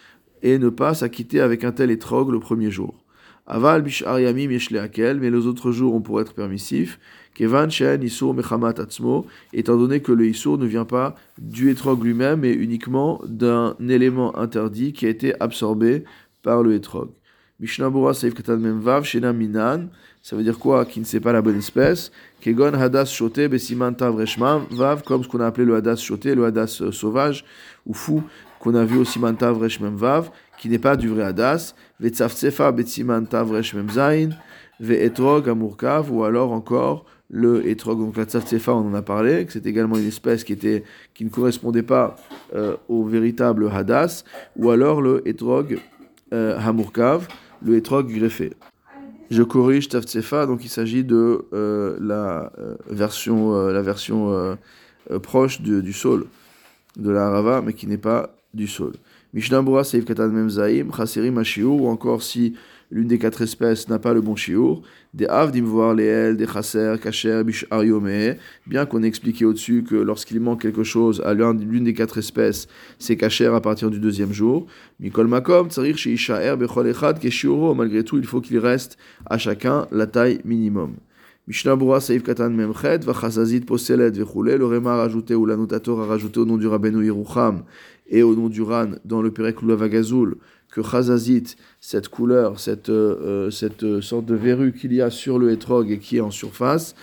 et 0.42 0.58
ne 0.58 0.68
pas 0.68 0.94
s'acquitter 0.94 1.40
avec 1.40 1.64
un 1.64 1.72
tel 1.72 1.90
étrog 1.90 2.30
le 2.30 2.40
premier 2.40 2.70
jour. 2.70 3.02
Aval 3.46 3.82
bishar 3.82 4.18
yamim 4.18 4.50
yesh 4.50 4.72
mais 4.72 5.30
les 5.30 5.46
autres 5.46 5.70
jours 5.70 5.94
on 5.94 6.00
pourrait 6.00 6.22
être 6.22 6.34
permissif. 6.34 6.98
Kevan 7.34 7.70
shen 7.70 8.02
isur 8.02 8.34
mechamat 8.34 8.80
atzmo, 8.80 9.26
étant 9.52 9.76
donné 9.76 10.00
que 10.00 10.10
le 10.10 10.26
isur 10.26 10.58
ne 10.58 10.66
vient 10.66 10.86
pas 10.86 11.14
du 11.38 11.70
étrog 11.70 12.02
lui-même, 12.02 12.40
mais 12.40 12.52
uniquement 12.52 13.20
d'un 13.26 13.76
élément 13.88 14.36
interdit 14.38 14.92
qui 14.92 15.06
a 15.06 15.10
été 15.10 15.40
absorbé 15.40 16.04
par 16.42 16.62
le 16.62 16.74
étrog. 16.74 17.10
Mishnah 17.58 17.88
Bura 17.88 18.12
Seif 18.12 18.34
Katan 18.34 18.58
Memvav, 18.58 19.04
Shena 19.04 19.32
Minan, 19.32 19.88
ça 20.22 20.36
veut 20.36 20.42
dire 20.42 20.58
quoi 20.58 20.84
Qui 20.84 21.00
ne 21.00 21.06
sait 21.06 21.20
pas 21.20 21.32
la 21.32 21.40
bonne 21.40 21.56
espèce? 21.56 22.12
Kegon 22.42 22.74
Hadas 22.74 23.06
Shote, 23.06 23.40
Besiman 23.48 23.94
Tav 23.96 24.22
Vav, 24.70 25.02
comme 25.02 25.24
ce 25.24 25.28
qu'on 25.28 25.40
a 25.40 25.46
appelé 25.46 25.64
le 25.64 25.74
Hadas 25.74 25.96
Shote, 25.96 26.26
le 26.26 26.44
Hadas 26.44 26.80
euh, 26.82 26.92
sauvage, 26.92 27.46
ou 27.86 27.94
fou, 27.94 28.22
qu'on 28.60 28.74
a 28.74 28.84
vu 28.84 28.98
au 28.98 29.04
Siman 29.04 29.34
Tav 29.34 29.58
Vav, 29.58 30.30
qui 30.58 30.68
n'est 30.68 30.78
pas 30.78 30.96
du 30.96 31.08
vrai 31.08 31.22
Hadas. 31.22 31.74
Vetzavtsefa 31.98 32.72
Betsiman 32.72 33.26
Tav 33.26 33.50
Reshmem 33.50 33.88
Zain, 33.88 34.30
Ve'etrog 34.78 35.48
Amurkav, 35.48 36.12
ou 36.12 36.24
alors 36.24 36.52
encore 36.52 37.06
le 37.30 37.66
etrog, 37.66 37.98
donc 37.98 38.16
la 38.16 38.24
tzavtsefa, 38.24 38.72
on 38.72 38.88
en 38.88 38.94
a 38.94 39.02
parlé, 39.02 39.46
que 39.46 39.52
c'est 39.52 39.66
également 39.66 39.96
une 39.96 40.06
espèce 40.06 40.44
qui, 40.44 40.52
était, 40.52 40.84
qui 41.14 41.24
ne 41.24 41.30
correspondait 41.30 41.82
pas 41.82 42.16
euh, 42.54 42.76
au 42.88 43.04
véritable 43.04 43.68
hadas, 43.72 44.24
ou 44.56 44.70
alors 44.70 45.00
le 45.00 45.26
etrog 45.26 45.80
euh, 46.32 46.58
hamurkav, 46.58 47.26
le 47.62 47.76
étrog 47.76 48.08
greffé. 48.12 48.52
Je 49.30 49.42
corrige 49.42 49.88
Tafsefa, 49.88 50.46
donc 50.46 50.64
il 50.64 50.68
s'agit 50.68 51.02
de 51.02 51.46
euh, 51.52 51.96
la, 52.00 52.52
euh, 52.58 52.76
version, 52.88 53.54
euh, 53.54 53.72
la 53.72 53.82
version 53.82 54.56
proche 55.22 55.60
du 55.60 55.92
sol, 55.92 56.26
de 56.96 57.10
la 57.10 57.30
rava, 57.30 57.62
mais 57.62 57.72
qui 57.72 57.86
n'est 57.86 57.98
pas 57.98 58.36
du 58.54 58.66
sol. 58.66 58.92
Mishnah 59.34 59.62
Bura 59.62 59.84
Seif 59.84 60.04
Katan 60.04 60.28
Memzaim, 60.28 60.90
Chaserim 60.96 61.42
ou 61.64 61.88
encore 61.88 62.22
si 62.22 62.54
l'une 62.90 63.08
des 63.08 63.18
quatre 63.18 63.42
espèces 63.42 63.88
n'a 63.88 63.98
pas 63.98 64.14
le 64.14 64.20
bon 64.20 64.36
shiur, 64.36 64.82
des 65.14 65.26
avdim 65.26 65.64
voir 65.64 65.94
les 65.94 66.34
des 66.34 66.46
chaser, 66.46 66.94
kacher, 67.02 67.42
bish 67.44 67.66
bien 68.66 68.86
qu'on 68.86 69.02
ait 69.02 69.08
expliqué 69.08 69.44
au-dessus 69.44 69.82
que 69.82 69.96
lorsqu'il 69.96 70.40
manque 70.40 70.62
quelque 70.62 70.84
chose 70.84 71.20
à 71.24 71.34
l'une 71.34 71.84
des 71.84 71.94
quatre 71.94 72.18
espèces, 72.18 72.68
c'est 72.98 73.16
kacher 73.16 73.46
à 73.46 73.60
partir 73.60 73.90
du 73.90 73.98
deuxième 73.98 74.32
jour. 74.32 74.66
Mikol 75.00 75.26
makom, 75.26 75.68
tsarir 75.68 75.96
sheishaer 75.96 76.56
bechol 76.56 76.88
echad 76.88 77.18
malgré 77.76 78.04
tout, 78.04 78.18
il 78.18 78.26
faut 78.26 78.40
qu'il 78.40 78.58
reste 78.58 78.96
à 79.26 79.38
chacun 79.38 79.86
la 79.90 80.06
taille 80.06 80.40
minimum. 80.44 80.94
Mishnah 81.48 81.76
Bura 81.76 82.00
Saïf 82.00 82.24
Katan 82.24 82.50
Memchet, 82.50 82.98
Vachazazit 83.04 83.60
Poselet 83.60 84.10
Vechule, 84.10 84.56
le 84.56 84.66
Réma 84.66 84.94
a 84.94 84.96
rajouté, 84.96 85.36
ou 85.36 85.46
l'annotateur 85.46 86.00
a 86.00 86.06
rajouté 86.06 86.40
au 86.40 86.44
nom 86.44 86.56
du 86.56 86.66
Rabbeinu 86.66 87.04
Yerucham 87.04 87.62
et 88.08 88.24
au 88.24 88.34
nom 88.34 88.48
du 88.48 88.62
Ran 88.62 88.90
dans 89.04 89.22
le 89.22 89.30
Perek 89.30 89.62
Vagazoul, 89.62 90.38
que 90.76 90.82
Chazazit, 90.82 91.56
cette 91.80 92.10
couleur, 92.10 92.60
cette, 92.60 92.90
euh, 92.90 93.46
euh, 93.46 93.50
cette 93.50 93.82
euh, 93.82 94.02
sorte 94.02 94.26
de 94.26 94.34
verrue 94.34 94.74
qu'il 94.74 94.92
y 94.92 95.00
a 95.00 95.08
sur 95.08 95.38
le 95.38 95.50
hétrog 95.50 95.90
et 95.90 95.98
qui 95.98 96.18
est 96.18 96.20
en 96.20 96.30
surface, 96.30 96.94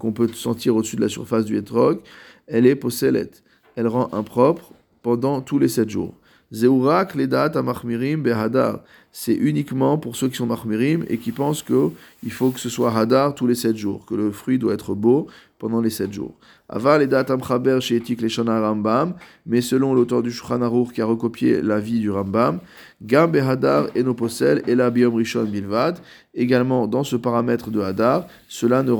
qu'on 0.00 0.12
peut 0.12 0.28
sentir 0.32 0.74
au-dessus 0.74 0.96
de 0.96 1.02
la 1.02 1.08
surface 1.08 1.44
du 1.44 1.56
hétrog, 1.56 2.00
elle 2.48 2.66
est 2.66 2.74
posselette. 2.74 3.44
Elle 3.76 3.86
rend 3.86 4.08
impropre 4.12 4.72
pendant 5.02 5.40
tous 5.40 5.60
les 5.60 5.68
sept 5.68 5.88
jours. 5.88 6.14
Zeurak 6.52 7.14
ledat 7.14 7.56
amachmirim 7.56 8.22
behadar. 8.22 8.80
C'est 9.10 9.34
uniquement 9.34 9.98
pour 9.98 10.16
ceux 10.16 10.28
qui 10.28 10.36
sont 10.36 10.46
mahmirim 10.46 11.04
et 11.08 11.18
qui 11.18 11.32
pensent 11.32 11.62
qu'il 11.62 12.32
faut 12.32 12.50
que 12.50 12.60
ce 12.60 12.70
soit 12.70 12.96
hadar 12.96 13.34
tous 13.34 13.46
les 13.46 13.54
sept 13.54 13.76
jours, 13.76 14.06
que 14.06 14.14
le 14.14 14.30
fruit 14.30 14.58
doit 14.58 14.72
être 14.72 14.94
beau 14.94 15.26
pendant 15.58 15.82
les 15.82 15.90
sept 15.90 16.12
jours. 16.12 16.34
Aval 16.68 17.02
ledat 17.02 17.26
amchaber 17.28 17.80
sheetik 17.80 18.22
leshana 18.22 18.58
Rambam, 18.60 19.14
mais 19.44 19.60
selon 19.60 19.94
l'auteur 19.94 20.22
du 20.22 20.30
Shulchan 20.30 20.86
qui 20.94 21.02
a 21.02 21.04
recopié 21.04 21.60
la 21.60 21.78
vie 21.78 22.00
du 22.00 22.10
Rambam, 22.10 22.60
gam 23.02 23.30
behadar 23.30 23.88
enoposel 23.94 24.62
et 24.66 24.74
la 24.74 24.90
biom 24.90 25.14
rishon 25.14 25.44
bilvad. 25.44 25.98
Également 26.34 26.86
dans 26.86 27.04
ce 27.04 27.16
paramètre 27.16 27.70
de 27.70 27.80
hadar, 27.80 28.26
cela 28.48 28.82
ne, 28.82 28.92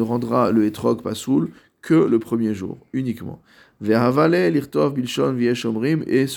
rendra 0.00 0.52
le 0.52 0.64
etrog 0.66 1.02
pasoul 1.02 1.50
que 1.80 1.94
le 1.94 2.18
premier 2.18 2.54
jour 2.54 2.76
uniquement. 2.92 3.40
Et 3.82 3.94
ça 3.94 4.10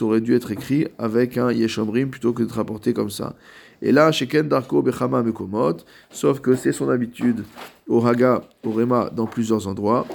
aurait 0.06 0.22
dû 0.22 0.34
être 0.34 0.52
écrit 0.52 0.88
avec 0.98 1.38
un 1.38 1.52
yeshomrim 1.52 2.10
plutôt 2.10 2.32
que 2.32 2.42
d'être 2.42 2.56
rapporté 2.56 2.94
comme 2.94 3.10
ça. 3.10 3.36
Et 3.82 3.92
là, 3.92 4.14
chez 4.14 4.28
Ken 4.28 4.48
Darko 4.48 4.82
Bechama 4.82 5.22
Mekomot, 5.24 5.78
sauf 6.10 6.40
que 6.40 6.56
c'est 6.56 6.72
son 6.72 6.90
habitude 6.90 7.44
au 7.88 8.06
Haga, 8.06 8.42
au 8.64 8.72
Rema, 8.72 9.10
dans 9.14 9.26
plusieurs 9.26 9.68
endroits. 9.68 10.08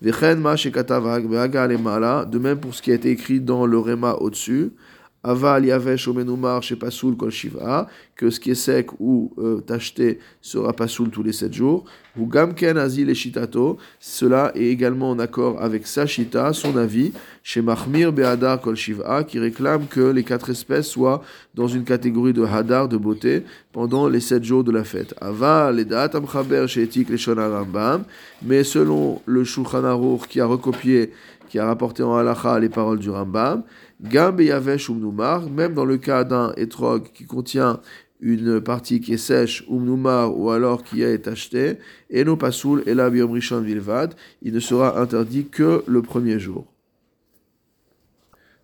Vechen 0.00 0.38
Ma 0.38 0.54
Shekatavag 0.54 1.26
Behaga 1.26 1.66
de 1.66 2.38
même 2.38 2.58
pour 2.58 2.74
ce 2.74 2.82
qui 2.82 2.92
a 2.92 2.94
été 2.94 3.10
écrit 3.10 3.40
dans 3.40 3.66
le 3.66 3.78
Rema 3.78 4.12
au-dessus. 4.14 4.70
Aval 5.26 5.66
yavesh 5.66 6.06
omenumar 6.06 6.62
chez 6.62 6.76
pasoul 6.76 7.16
kol 7.16 7.30
shiva, 7.30 7.88
que 8.14 8.30
ce 8.30 8.38
qui 8.38 8.52
est 8.52 8.54
sec 8.54 8.90
ou 9.00 9.32
euh, 9.38 9.60
tacheté 9.60 10.20
sera 10.40 10.72
pasoul 10.72 11.10
tous 11.10 11.24
les 11.24 11.32
sept 11.32 11.52
jours. 11.52 11.84
Ou 12.16 12.26
gamken 12.26 12.78
azil 12.78 13.12
shitato, 13.12 13.76
cela 13.98 14.52
est 14.54 14.66
également 14.66 15.10
en 15.10 15.18
accord 15.18 15.60
avec 15.60 15.88
sa 15.88 16.06
shita, 16.06 16.52
son 16.52 16.76
avis, 16.76 17.12
chez 17.42 17.60
mahmir 17.60 18.12
be'adar 18.12 18.60
kol 18.60 18.76
shiva, 18.76 19.24
qui 19.24 19.40
réclame 19.40 19.88
que 19.88 20.12
les 20.12 20.22
quatre 20.22 20.48
espèces 20.50 20.86
soient 20.86 21.24
dans 21.56 21.66
une 21.66 21.82
catégorie 21.82 22.32
de 22.32 22.44
hadar, 22.44 22.88
de 22.88 22.96
beauté, 22.96 23.42
pendant 23.72 24.06
les 24.06 24.20
sept 24.20 24.44
jours 24.44 24.62
de 24.62 24.70
la 24.70 24.84
fête. 24.84 25.12
Aval 25.20 25.80
edat 25.80 26.10
amchaber 26.14 26.68
she'etik 26.68 27.08
le 27.08 27.52
rambam, 27.52 28.04
mais 28.44 28.62
selon 28.62 29.20
le 29.26 29.42
Shulchan 29.42 30.18
qui 30.28 30.40
a 30.40 30.46
recopié, 30.46 31.10
qui 31.48 31.58
a 31.58 31.66
rapporté 31.66 32.02
en 32.02 32.16
halacha 32.16 32.58
les 32.58 32.68
paroles 32.68 32.98
du 32.98 33.10
Rambam, 33.10 33.62
Gam 34.00 34.38
yavesh 34.40 34.90
umnumar, 34.90 35.48
même 35.48 35.72
dans 35.72 35.86
le 35.86 35.96
cas 35.96 36.24
d'un 36.24 36.52
etrog 36.56 37.10
qui 37.14 37.24
contient 37.24 37.80
une 38.20 38.60
partie 38.60 39.00
qui 39.00 39.14
est 39.14 39.18
sèche, 39.18 39.64
umnumar, 39.70 40.38
ou 40.38 40.50
alors 40.50 40.82
qui 40.84 41.02
est 41.02 41.26
acheté, 41.28 41.78
et 42.10 42.24
no 42.24 42.36
pasoul, 42.36 42.82
et 42.86 42.94
la 42.94 43.08
biom 43.08 43.32
rishon 43.32 43.60
vilvad, 43.60 44.14
il 44.42 44.52
ne 44.52 44.60
sera 44.60 45.00
interdit 45.00 45.46
que 45.46 45.82
le 45.86 46.02
premier 46.02 46.38
jour. 46.38 46.66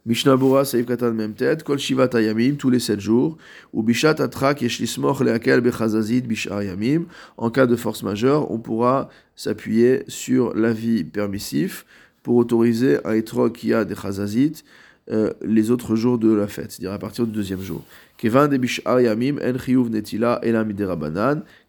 Mishnah 0.04 0.36
Bura 0.36 0.64
Saïf 0.64 0.84
Katan 0.84 1.12
Memtet, 1.12 1.58
Kol 1.64 1.78
Shivat 1.78 2.10
Ayamim, 2.14 2.56
tous 2.56 2.70
les 2.70 2.80
sept 2.80 2.98
jours, 3.00 3.38
ou 3.72 3.82
Bishat 3.82 4.20
Atrak 4.20 4.60
Yeshlismoch 4.60 5.20
Leakel 5.20 5.60
Bechazazid 5.60 6.26
Bishar 6.26 6.62
Yamim, 6.62 7.04
en 7.36 7.50
cas 7.50 7.66
de 7.66 7.76
force 7.76 8.02
majeure, 8.02 8.50
on 8.50 8.58
pourra 8.58 9.08
s'appuyer 9.36 10.02
sur 10.08 10.54
l'avis 10.54 11.04
permissif 11.04 11.86
pour 12.22 12.34
autoriser 12.36 12.98
un 13.06 13.12
etrog 13.12 13.52
qui 13.52 13.72
a 13.72 13.84
des 13.84 13.94
chazazit 13.94 14.64
euh, 15.10 15.32
les 15.42 15.70
autres 15.70 15.96
jours 15.96 16.18
de 16.18 16.32
la 16.32 16.46
fête, 16.46 16.72
c'est-à-dire 16.72 16.92
à 16.92 16.98
partir 16.98 17.26
du 17.26 17.32
deuxième 17.32 17.60
jour. 17.60 17.82
En 18.24 18.28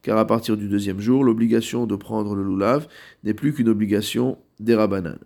car 0.03 0.17
à 0.17 0.27
partir 0.27 0.55
du 0.57 0.67
deuxième 0.67 0.99
jour, 0.99 1.23
l'obligation 1.23 1.87
de 1.87 1.95
prendre 1.95 2.35
le 2.35 2.43
lulav 2.43 2.87
n'est 3.23 3.33
plus 3.33 3.53
qu'une 3.53 3.69
obligation 3.69 4.37
des 4.59 4.75
rabanan. 4.75 5.17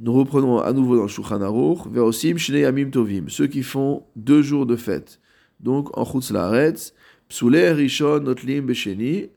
Nous 0.00 0.12
reprenons 0.12 0.58
à 0.58 0.72
nouveau 0.72 0.96
dans 0.96 1.02
le 1.02 1.08
Shulchan 1.08 1.42
Aruch, 1.42 1.86
Verosim 1.88 2.36
Shnei 2.36 2.62
Yamim 2.62 2.90
Tovim, 2.90 3.28
ceux 3.28 3.46
qui 3.46 3.62
font 3.62 4.02
deux 4.16 4.42
jours 4.42 4.66
de 4.66 4.74
fête. 4.74 5.20
Donc 5.60 5.96
en 5.96 6.04
Chutz 6.04 6.32
Laaretz, 6.32 6.94
Psule 7.28 7.56
Rishon 7.56 8.20
Notlim 8.20 8.66
Besheni, 8.66 9.28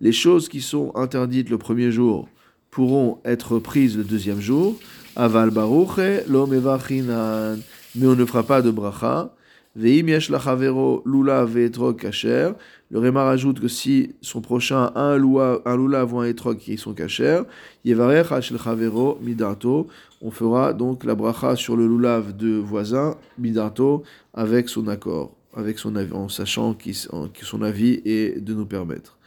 les 0.00 0.12
choses 0.12 0.48
qui 0.48 0.60
sont 0.60 0.94
interdites 0.94 1.50
le 1.50 1.58
premier 1.58 1.90
jour 1.90 2.28
pourront 2.70 3.20
être 3.24 3.58
prises 3.58 3.96
le 3.96 4.04
deuxième 4.04 4.40
jour. 4.40 4.78
Aval 5.14 5.50
baruche 5.50 6.24
lo 6.26 6.46
mevachinan. 6.46 7.58
Mais 7.94 8.06
on 8.06 8.16
ne 8.16 8.24
fera 8.24 8.42
pas 8.42 8.62
de 8.62 8.70
bracha. 8.70 9.30
Veim 9.76 10.08
yesh 10.08 10.30
lachavero 10.30 11.02
lula 11.04 11.44
ve'etrog 11.44 11.98
kasher. 11.98 12.52
Le 12.90 12.98
Réma 12.98 13.24
rajoute 13.24 13.60
que 13.60 13.68
si 13.68 14.14
son 14.22 14.40
prochain 14.40 14.90
a 14.94 15.00
un 15.00 15.18
lula, 15.18 15.60
un 15.66 15.76
lulav 15.76 16.14
ou 16.14 16.20
un 16.20 16.24
etrog 16.24 16.56
qui 16.56 16.78
sont 16.78 16.94
kasher, 16.94 17.42
yevarech 17.84 18.32
hashel 18.32 18.58
chavero 18.58 19.18
midato. 19.20 19.86
On 20.22 20.30
fera 20.30 20.72
donc 20.72 21.04
la 21.04 21.14
bracha 21.14 21.56
sur 21.56 21.76
le 21.76 21.86
lulav 21.86 22.34
de 22.34 22.56
voisin 22.56 23.16
midato 23.38 24.04
avec 24.32 24.70
son 24.70 24.88
accord, 24.88 25.32
avec 25.54 25.78
son 25.78 25.94
avis, 25.96 26.12
en 26.12 26.30
sachant 26.30 26.74
que 26.74 26.92
son 26.92 27.62
avis 27.62 28.00
est 28.06 28.40
de 28.42 28.54
nous 28.54 28.66
permettre. 28.66 29.18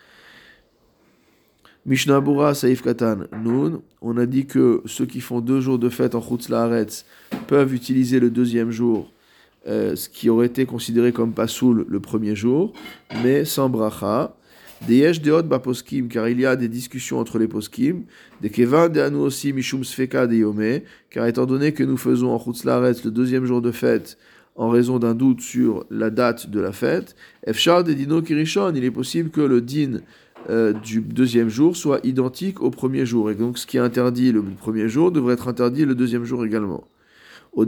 Mishnah 1.88 2.20
Bura 2.20 2.56
Saif 2.56 2.82
Katan 2.82 3.28
Nun, 3.44 3.84
on 4.02 4.18
a 4.18 4.26
dit 4.26 4.48
que 4.48 4.82
ceux 4.88 5.06
qui 5.06 5.22
font 5.22 5.40
deux 5.40 5.62
jours 5.62 5.78
de 5.78 5.90
fête 5.90 6.16
en 6.16 6.22
Chutz 6.22 6.50
Laaretz 6.50 7.06
peuvent 7.46 7.76
utiliser 7.76 8.20
le 8.20 8.32
deuxième 8.32 8.72
jour, 8.72 9.12
euh, 9.68 9.96
ce 9.96 10.10
qui 10.10 10.28
aurait 10.32 10.48
été 10.48 10.66
considéré 10.66 11.12
comme 11.12 11.34
pasoul 11.34 11.86
le 11.88 12.00
premier 12.00 12.36
jour, 12.36 12.74
mais 13.24 13.46
sans 13.46 13.70
bracha. 13.70 14.36
Des 14.88 14.96
yesh 14.96 15.22
deot 15.22 15.44
poskim, 15.44 16.08
car 16.08 16.28
il 16.28 16.40
y 16.40 16.46
a 16.48 16.56
des 16.56 16.68
discussions 16.70 17.20
entre 17.20 17.38
les 17.38 17.48
poskim. 17.48 18.06
Des 18.42 18.50
kevan 18.50 18.90
de 18.92 19.00
anu 19.02 19.18
aussi 19.18 19.54
mishum 19.54 19.84
sfeka 19.84 20.26
de 20.26 20.38
yome, 20.38 20.82
car 21.12 21.28
étant 21.28 21.46
donné 21.46 21.72
que 21.72 21.84
nous 21.84 21.98
faisons 21.98 22.32
en 22.32 22.40
Chutz 22.40 22.64
Laaretz 22.64 23.06
le 23.06 23.12
deuxième 23.12 23.46
jour 23.46 23.62
de 23.62 23.72
fête, 23.72 24.18
en 24.56 24.70
raison 24.70 24.98
d'un 24.98 25.14
doute 25.14 25.42
sur 25.42 25.86
la 25.92 26.10
date 26.10 26.50
de 26.50 26.60
la 26.60 26.72
fête, 26.72 27.16
efshar 27.46 27.84
de 27.84 27.94
dino 27.94 28.24
kirishon, 28.24 28.74
il 28.74 28.84
est 28.84 28.92
possible 28.92 29.30
que 29.30 29.42
le 29.42 29.62
din 29.62 30.02
euh, 30.50 30.74
du 30.74 31.02
deuxième 31.02 31.50
jour 31.50 31.76
soit 31.76 32.00
identique 32.04 32.62
au 32.62 32.70
premier 32.70 33.06
jour. 33.06 33.32
Et 33.32 33.36
donc 33.36 33.58
ce 33.58 33.66
qui 33.66 33.78
est 33.78 33.82
interdit 33.82 34.32
le 34.32 34.44
premier 34.44 34.88
jour 34.88 35.12
devrait 35.12 35.34
être 35.34 35.48
interdit 35.48 35.86
le 35.86 35.96
deuxième 35.96 36.24
jour 36.24 36.46
également. 36.46 36.84
Ou 37.56 37.62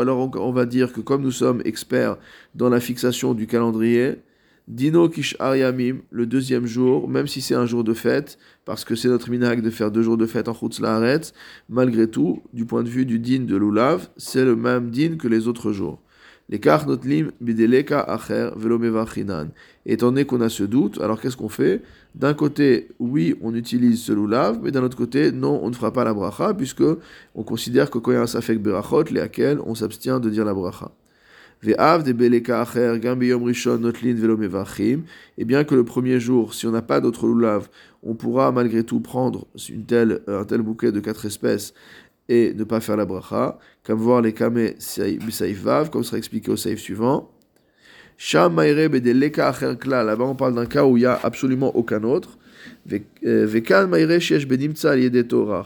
alors 0.00 0.30
on 0.36 0.52
va 0.52 0.66
dire 0.66 0.92
que 0.92 1.00
comme 1.00 1.22
nous 1.22 1.30
sommes 1.30 1.62
experts 1.64 2.16
dans 2.54 2.68
la 2.68 2.80
fixation 2.80 3.34
du 3.34 3.46
calendrier, 3.46 4.16
Dino 4.68 5.08
Kish 5.08 5.36
Aryamim, 5.38 5.98
le 6.10 6.26
deuxième 6.26 6.66
jour, 6.66 7.08
même 7.08 7.28
si 7.28 7.40
c'est 7.40 7.54
un 7.54 7.66
jour 7.66 7.84
de 7.84 7.94
fête, 7.94 8.36
parce 8.64 8.84
que 8.84 8.96
c'est 8.96 9.08
notre 9.08 9.30
minag 9.30 9.62
de 9.62 9.70
faire 9.70 9.92
deux 9.92 10.02
jours 10.02 10.16
de 10.16 10.26
fête 10.26 10.48
en 10.48 10.54
Chutz 10.54 10.80
malgré 11.68 12.10
tout, 12.10 12.42
du 12.52 12.64
point 12.64 12.82
de 12.82 12.88
vue 12.88 13.06
du 13.06 13.20
din 13.20 13.44
de 13.44 13.56
Lulav, 13.56 14.08
c'est 14.16 14.44
le 14.44 14.56
même 14.56 14.90
din 14.90 15.16
que 15.18 15.28
les 15.28 15.46
autres 15.46 15.70
jours. 15.70 16.00
Étant 16.48 16.78
donné 20.06 20.24
qu'on 20.24 20.40
a 20.40 20.48
ce 20.48 20.62
doute, 20.62 21.00
alors 21.00 21.20
qu'est-ce 21.20 21.36
qu'on 21.36 21.48
fait? 21.48 21.82
D'un 22.14 22.34
côté, 22.34 22.88
oui, 23.00 23.34
on 23.42 23.52
utilise 23.54 24.00
ce 24.00 24.12
lulav, 24.12 24.60
mais 24.62 24.70
d'un 24.70 24.84
autre 24.84 24.96
côté, 24.96 25.32
non, 25.32 25.58
on 25.62 25.70
ne 25.70 25.74
fera 25.74 25.92
pas 25.92 26.04
la 26.04 26.14
bracha, 26.14 26.54
puisque 26.54 26.84
on 27.34 27.42
considère 27.42 27.90
que 27.90 27.98
quand 27.98 28.12
il 28.12 28.14
y 28.14 28.18
a 28.18 28.22
un 28.22 28.28
safek 28.28 28.62
berachot, 28.62 29.02
lesquels 29.10 29.58
on 29.66 29.74
s'abstient 29.74 30.20
de 30.20 30.30
dire 30.30 30.44
la 30.44 30.54
bracha. 30.54 30.92
Et 31.64 31.74
bien 35.44 35.64
que 35.64 35.74
le 35.74 35.84
premier 35.84 36.20
jour, 36.20 36.54
si 36.54 36.66
on 36.66 36.70
n'a 36.70 36.82
pas 36.82 37.00
d'autre 37.00 37.26
lulav, 37.26 37.68
on 38.02 38.14
pourra 38.14 38.52
malgré 38.52 38.84
tout 38.84 39.00
prendre 39.00 39.46
une 39.68 39.84
telle, 39.84 40.20
un 40.28 40.44
tel 40.44 40.62
bouquet 40.62 40.92
de 40.92 41.00
quatre 41.00 41.24
espèces 41.24 41.74
et 42.28 42.54
ne 42.54 42.64
pas 42.64 42.80
faire 42.80 42.96
la 42.96 43.04
bracha, 43.04 43.58
comme 43.84 43.98
voir 43.98 44.22
les 44.22 44.32
kame 44.32 44.70
saif 44.78 45.62
vav, 45.62 45.90
comme 45.90 46.04
sera 46.04 46.18
expliqué 46.18 46.50
au 46.50 46.56
saif 46.56 46.80
suivant. 46.80 47.30
Là-bas 48.18 48.64
on 50.24 50.34
parle 50.34 50.54
d'un 50.54 50.66
cas 50.66 50.84
où 50.84 50.96
il 50.96 51.00
n'y 51.00 51.06
a 51.06 51.20
absolument 51.22 51.76
aucun 51.76 52.02
autre. 52.02 52.38
Euh, 53.24 53.48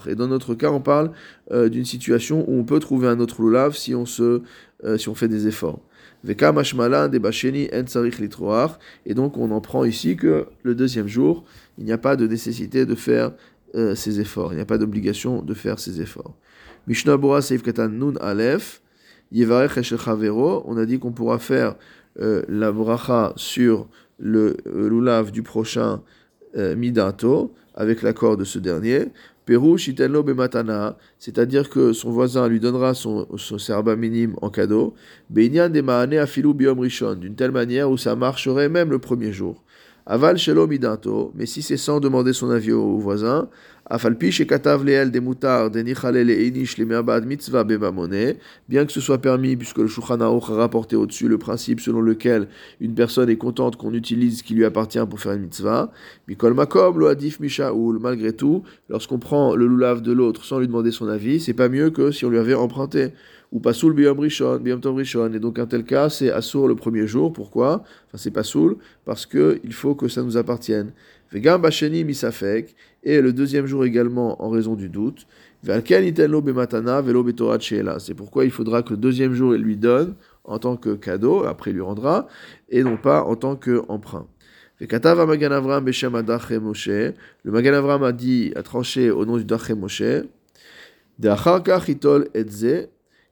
Et 0.07 0.15
dans 0.15 0.29
notre 0.29 0.55
cas, 0.55 0.71
on 0.71 0.81
parle 0.81 1.11
euh, 1.51 1.69
d'une 1.69 1.85
situation 1.85 2.45
où 2.49 2.59
on 2.59 2.65
peut 2.65 2.81
trouver 2.81 3.09
un 3.09 3.21
autre 3.21 3.43
lulav 3.43 3.77
si 3.77 3.95
on, 3.95 4.07
se, 4.07 4.43
euh, 4.85 4.99
si 4.99 5.09
on 5.09 5.15
fait 5.15 5.29
des 5.29 5.47
efforts. 5.47 5.81
Et 9.07 9.15
donc 9.15 9.39
on 9.39 9.51
en 9.51 9.61
prend 9.61 9.85
ici 9.85 10.17
que 10.17 10.47
le 10.63 10.75
deuxième 10.75 11.09
jour, 11.09 11.45
il 11.79 11.85
n'y 11.85 11.93
a 11.93 11.99
pas 11.99 12.17
de 12.17 12.27
nécessité 12.27 12.85
de 12.85 12.95
faire 12.95 13.33
ces 13.95 14.21
efforts. 14.21 14.53
Il 14.53 14.57
n'y 14.57 14.63
a 14.63 14.67
pas 14.67 14.79
d'obligation 14.79 15.43
de 15.43 15.55
faire 15.55 15.79
ces 15.79 16.01
efforts. 16.01 16.35
Mishnah 16.87 17.17
Bora 17.17 17.43
Seif 17.43 17.63
Katan 17.63 17.89
Nun 17.89 18.15
Aleph, 18.21 18.83
Yevarech 19.33 19.83
Chavero, 19.83 20.63
on 20.67 20.77
a 20.77 20.87
dit 20.87 20.99
qu'on 20.99 21.13
pourra 21.13 21.39
faire 21.39 21.77
euh, 22.21 22.43
la 22.49 22.73
bracha 22.73 23.33
sur 23.37 23.89
le 24.19 24.57
euh, 24.67 24.89
lulav 24.89 25.31
du 25.31 25.43
prochain 25.43 26.03
euh, 26.57 26.75
Midato, 26.75 27.55
avec 27.75 28.03
l'accord 28.03 28.37
de 28.37 28.45
ce 28.45 28.59
dernier. 28.59 29.07
Peru 29.47 29.79
Shitenlo 29.79 30.23
Bematana, 30.23 30.97
c'est-à-dire 31.19 31.71
que 31.71 31.93
son 31.93 32.11
voisin 32.11 32.49
lui 32.49 32.61
donnera 32.61 32.95
son, 32.95 33.27
serba 33.37 33.97
minime 33.97 34.35
en 34.43 34.51
cadeau. 34.51 34.95
Beinyan 35.29 35.71
de 35.71 35.81
Mahane 35.81 36.15
Afilu 36.15 36.55
Biom 36.55 36.79
Rishon, 36.81 37.15
d'une 37.15 37.35
telle 37.35 37.51
manière 37.51 37.91
où 37.91 37.97
ça 37.97 38.17
marcherait 38.17 38.69
même 38.69 38.91
le 38.91 38.99
premier 38.99 39.33
jour. 39.33 39.63
Aval 40.07 40.39
Shelo 40.39 40.67
Midato, 40.67 41.33
mais 41.35 41.47
si 41.47 41.63
c'est 41.63 41.77
sans 41.77 42.01
demander 42.01 42.33
son 42.33 42.51
avis 42.51 42.73
au 42.73 42.99
voisin, 42.99 43.49
Afalpi 43.93 44.31
shekatav 44.31 44.85
leel 44.85 45.11
des 45.11 45.19
moutards, 45.19 45.69
des 45.73 45.83
nichalel 45.83 46.31
et 46.31 46.47
inish 46.47 46.79
les 46.79 46.85
mitzvah 46.85 47.65
bebamone, 47.65 48.35
bien 48.69 48.87
que 48.87 48.93
ce 48.93 49.01
soit 49.01 49.19
permis, 49.19 49.57
puisque 49.57 49.79
le 49.79 49.89
Shulchan 49.89 50.21
a 50.21 50.55
rapporté 50.55 50.95
au-dessus 50.95 51.27
le 51.27 51.39
principe 51.39 51.81
selon 51.81 52.01
lequel 52.01 52.47
une 52.81 52.95
personne 52.95 53.29
est 53.29 53.37
contente 53.37 53.75
qu'on 53.75 53.93
utilise 53.93 54.39
ce 54.39 54.43
qui 54.45 54.55
lui 54.55 54.65
appartient 54.65 55.05
pour 55.11 55.19
faire 55.19 55.33
une 55.33 55.43
mitzvah. 55.43 55.91
Mikol 56.29 56.55
makom 56.55 57.01
lo 57.01 57.09
adif 57.09 57.41
mishaoul, 57.41 57.99
malgré 57.99 58.33
tout, 58.33 58.63
lorsqu'on 58.89 59.19
prend 59.19 59.57
le 59.57 59.67
lulav 59.67 60.03
de 60.03 60.13
l'autre 60.13 60.45
sans 60.45 60.61
lui 60.61 60.69
demander 60.69 60.93
son 60.93 61.09
avis, 61.09 61.41
c'est 61.41 61.53
pas 61.53 61.69
mieux 61.69 61.91
que 61.91 62.13
si 62.13 62.25
on 62.25 62.31
lui 62.31 62.39
avait 62.39 62.55
emprunté 62.55 63.13
ou 63.53 63.61
pasoul 63.61 63.95
biyom 63.95 64.19
rishon, 64.19 64.59
biyom 64.59 64.81
rishon. 64.85 65.33
Et 65.33 65.41
donc, 65.41 65.59
un 65.59 65.67
tel 65.67 65.85
cas, 65.85 66.09
c'est 66.09 66.31
assour 66.31 66.69
le 66.69 66.77
premier 66.77 67.07
jour. 67.07 67.33
Pourquoi? 67.33 67.83
Enfin, 68.07 68.17
c'est 68.17 68.31
pasoul, 68.31 68.77
parce 69.05 69.27
qu'il 69.27 69.73
faut 69.73 69.95
que 69.95 70.09
ça 70.09 70.23
nous 70.23 70.37
appartienne. 70.37 70.93
Vegam 71.33 71.61
basheni 71.61 72.05
misafek, 72.05 72.75
et 73.03 73.21
le 73.21 73.33
deuxième 73.33 73.67
jour 73.67 73.85
également 73.85 74.43
en 74.45 74.51
raison 74.51 74.75
du 74.75 74.89
doute. 74.89 75.27
C'est 75.63 75.75
pourquoi 78.15 78.47
il 78.47 78.51
faudra 78.51 78.83
que 78.83 78.91
le 78.91 78.97
deuxième 78.97 79.35
jour 79.35 79.55
il 79.55 79.61
lui 79.61 79.77
donne 79.77 80.15
en 80.45 80.59
tant 80.59 80.77
que 80.77 80.95
cadeau, 80.95 81.45
après 81.45 81.71
il 81.71 81.75
lui 81.75 81.83
rendra, 81.83 82.29
et 82.71 82.83
non 82.83 82.97
pas 82.97 83.25
en 83.25 83.37
tant 83.37 83.57
qu'emprunt. 83.57 84.27
Le 84.81 85.27
Magan 85.27 85.51
Avram 87.75 88.03
a 88.03 88.13
dit, 88.13 88.53
a 88.57 88.63
tranché 88.63 89.11
au 89.11 89.27
nom 89.27 89.37
du 89.37 89.45
Dachem 89.45 89.81
Moshe, 89.81 90.03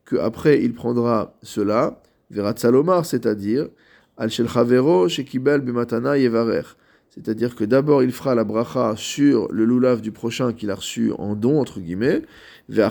que 0.09 0.17
après 0.17 0.63
il 0.63 0.73
prendra 0.73 1.35
cela, 1.43 2.01
Verat 2.31 2.55
Salomar, 2.57 3.05
c'est-à-dire, 3.05 3.69
Al 4.17 4.31
Shel 4.31 4.49
Chavero, 4.49 5.07
Shekibel 5.07 5.61
Bematana 5.61 6.17
Yevarer 6.17 6.63
c'est-à-dire 7.11 7.57
que 7.57 7.65
d'abord 7.65 8.03
il 8.03 8.13
fera 8.13 8.35
la 8.35 8.45
bracha 8.45 8.95
sur 8.97 9.51
le 9.51 9.65
lulav 9.65 10.01
du 10.01 10.13
prochain 10.13 10.53
qu'il 10.53 10.71
a 10.71 10.77
reçu 10.77 11.13
en 11.19 11.35
don, 11.35 11.61
entre 11.61 11.81
guillemets, 11.81 12.23
mais 12.69 12.85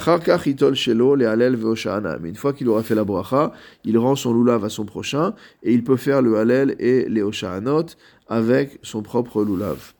une 2.29 2.35
fois 2.35 2.53
qu'il 2.53 2.67
aura 2.67 2.83
fait 2.83 2.95
la 2.95 3.03
bracha, 3.05 3.53
il 3.85 3.97
rend 3.97 4.15
son 4.15 4.33
lulav 4.33 4.65
à 4.65 4.69
son 4.69 4.85
prochain, 4.85 5.33
et 5.63 5.73
il 5.73 5.83
peut 5.83 5.97
faire 5.97 6.21
le 6.21 6.37
halel 6.37 6.75
et 6.79 7.07
les 7.07 7.23
avec 8.27 8.79
son 8.81 9.01
propre 9.01 9.43
lulav. 9.45 9.93